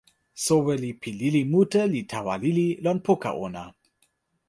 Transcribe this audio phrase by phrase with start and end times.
[0.43, 3.63] soweli pi lili mute li tawa lili lon poka ona.